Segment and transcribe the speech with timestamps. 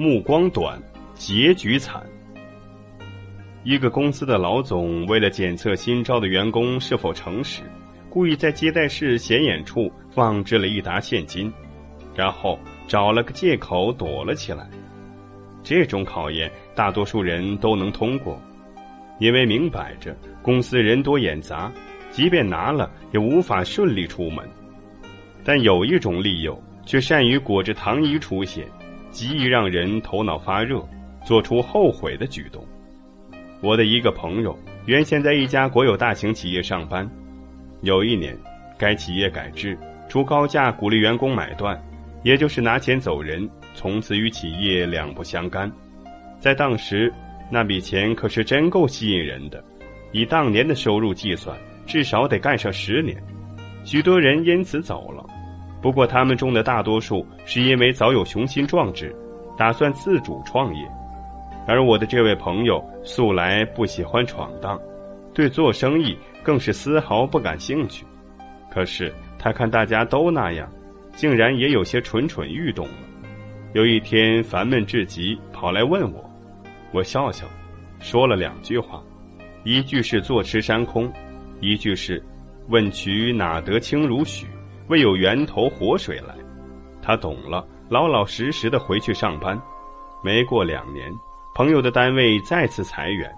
[0.00, 0.80] 目光短，
[1.16, 2.00] 结局惨。
[3.64, 7.62] 一个公司的老总为了检测新招的员工是否诚实，
[8.08, 11.52] 故意在接待室显眼处放置了一沓现金，
[12.14, 12.56] 然后
[12.86, 14.70] 找了个借口躲了起来。
[15.64, 18.40] 这种考验大多数人都能通过，
[19.18, 21.72] 因为明摆着公司人多眼杂，
[22.12, 24.48] 即便拿了也无法顺利出门。
[25.42, 26.56] 但有一种利诱
[26.86, 28.64] 却善于裹着糖衣出现，
[29.10, 30.86] 极易让人头脑发热，
[31.24, 32.64] 做出后悔的举动。
[33.60, 37.08] 我的一个朋友原先在一家国有大型企业上班，
[37.82, 38.36] 有一年，
[38.78, 39.76] 该企业改制，
[40.08, 41.80] 出高价鼓励员工买断，
[42.22, 45.70] 也就是拿钱走人，从此与企业两不相干。
[46.38, 47.12] 在当时，
[47.50, 49.62] 那笔钱可是真够吸引人的，
[50.12, 53.20] 以当年的收入计算，至少得干上十年。
[53.84, 55.26] 许多人因此走了，
[55.80, 59.14] 不过他们中的大多数是因为早有雄心壮志，
[59.56, 60.86] 打算自主创业。
[61.66, 64.80] 而我的这位朋友素来不喜欢闯荡，
[65.34, 68.04] 对做生意更是丝毫不感兴趣。
[68.70, 70.68] 可是他看大家都那样，
[71.12, 72.94] 竟然也有些蠢蠢欲动了。
[73.74, 76.30] 有一天烦闷至极，跑来问我，
[76.92, 77.46] 我笑笑，
[78.00, 79.02] 说了两句话，
[79.62, 81.12] 一句是坐吃山空，
[81.60, 82.22] 一句是
[82.68, 84.46] 问渠哪得清如许，
[84.88, 86.34] 为有源头活水来。
[87.00, 89.60] 他懂了，老老实实的回去上班。
[90.22, 91.10] 没过两年。
[91.54, 93.28] 朋友的单位再次裁员，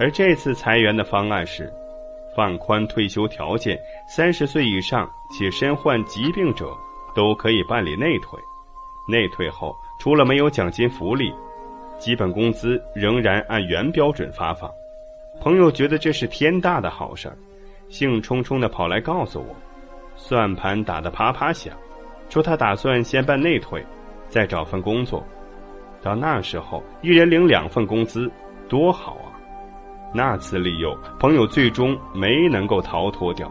[0.00, 1.72] 而这次裁员的方案是
[2.34, 6.76] 放宽退休条件，三十岁以上且身患疾病者
[7.14, 8.36] 都可以办理内退。
[9.06, 11.32] 内退后，除了没有奖金福利，
[11.96, 14.68] 基本工资仍然按原标准发放。
[15.40, 17.36] 朋友觉得这是天大的好事儿，
[17.88, 19.54] 兴冲冲的跑来告诉我，
[20.16, 21.74] 算盘打得啪啪响，
[22.28, 23.84] 说他打算先办内退，
[24.28, 25.24] 再找份工作。
[26.02, 28.30] 到那时候，一人领两份工资，
[28.68, 29.32] 多好啊！
[30.12, 33.50] 那次利诱，朋友最终没能够逃脱掉。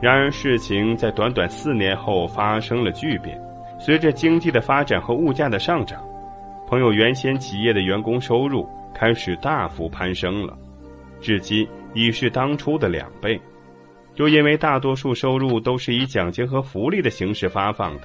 [0.00, 3.40] 然而，事情在短短四年后发生了巨变。
[3.78, 6.02] 随着经济的发展和物价的上涨，
[6.66, 10.56] 朋友原先企业的员工收入开始大幅攀升了，
[11.18, 13.40] 至今已是当初的两倍。
[14.16, 18.02] 又因为大多数收入都是以奖金和福利的形式发放的，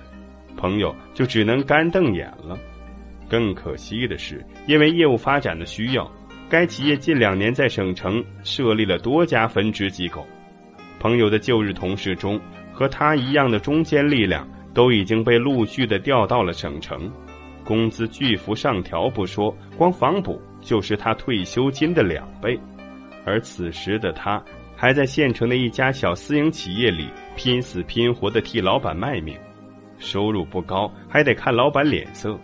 [0.56, 2.58] 朋友就只能干瞪眼了。
[3.28, 6.10] 更可惜的是，因为业务发展的需要，
[6.48, 10.26] 该企业近两年在省城设立了多家分支机构。
[11.00, 12.40] 朋友的旧日同事中，
[12.72, 17.12] 和他一样的中坚力量都已经被陆续的调到了省城，
[17.64, 22.58] 工资巨幅上调不说，光房补就是他退休金的两倍。
[23.26, 24.42] 而此时的他，
[24.76, 29.38] 还在县城的一家小私营企业里拼死拼活的替老板卖命，
[29.98, 32.38] 收入不高，还得看老板脸色。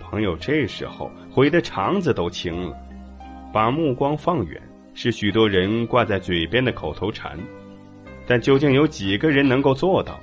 [0.00, 2.76] 朋友这时候悔得肠子都青了，
[3.52, 4.62] 把目光放远
[4.94, 7.36] 是许多人挂在嘴边的口头禅，
[8.26, 10.20] 但究竟有几个人能够做到？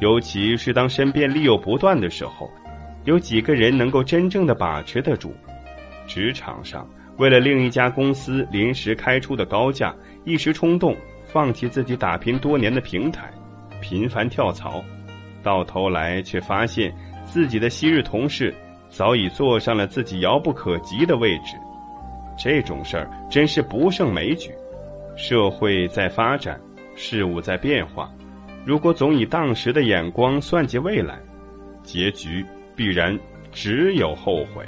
[0.00, 2.48] 尤其是当身边利诱不断的时候，
[3.04, 5.34] 有几个人能够真正的把持得住？
[6.06, 13.28] 职场上，为了另一家公司临时开出的高价，一时冲动放弃自己打拼多年的平台，
[13.80, 14.82] 频繁跳槽，
[15.42, 18.54] 到头来却发现自己的昔日同事。
[18.88, 21.56] 早已坐上了自己遥不可及的位置，
[22.38, 24.50] 这种事儿真是不胜枚举。
[25.14, 26.58] 社会在发展，
[26.94, 28.10] 事物在变化，
[28.64, 31.18] 如果总以当时的眼光算计未来，
[31.82, 32.42] 结局
[32.74, 33.14] 必然
[33.52, 34.64] 只有后悔。